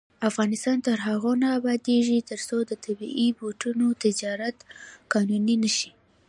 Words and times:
افغانستان 0.29 0.77
تر 0.87 0.97
هغو 1.07 1.31
نه 1.41 1.47
ابادیږي، 1.59 2.27
ترڅو 2.29 2.57
د 2.65 2.71
طبیعي 2.85 3.29
بوټو 3.37 3.87
تجارت 4.03 4.57
قانوني 5.13 5.55
نشي. 5.63 5.89